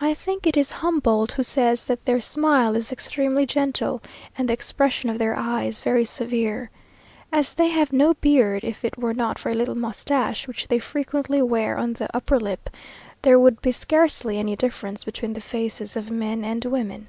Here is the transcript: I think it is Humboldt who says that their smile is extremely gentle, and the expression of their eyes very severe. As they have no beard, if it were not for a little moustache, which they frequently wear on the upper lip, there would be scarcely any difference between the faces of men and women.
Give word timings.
I 0.00 0.12
think 0.12 0.44
it 0.44 0.56
is 0.56 0.72
Humboldt 0.82 1.30
who 1.30 1.44
says 1.44 1.84
that 1.84 2.04
their 2.04 2.20
smile 2.20 2.74
is 2.74 2.90
extremely 2.90 3.46
gentle, 3.46 4.02
and 4.36 4.48
the 4.48 4.52
expression 4.52 5.08
of 5.08 5.20
their 5.20 5.36
eyes 5.36 5.82
very 5.82 6.04
severe. 6.04 6.70
As 7.30 7.54
they 7.54 7.68
have 7.68 7.92
no 7.92 8.14
beard, 8.14 8.64
if 8.64 8.84
it 8.84 8.98
were 8.98 9.14
not 9.14 9.38
for 9.38 9.50
a 9.50 9.54
little 9.54 9.76
moustache, 9.76 10.48
which 10.48 10.66
they 10.66 10.80
frequently 10.80 11.40
wear 11.42 11.78
on 11.78 11.92
the 11.92 12.08
upper 12.12 12.40
lip, 12.40 12.68
there 13.22 13.38
would 13.38 13.62
be 13.62 13.70
scarcely 13.70 14.36
any 14.36 14.56
difference 14.56 15.04
between 15.04 15.34
the 15.34 15.40
faces 15.40 15.94
of 15.94 16.10
men 16.10 16.42
and 16.44 16.64
women. 16.64 17.06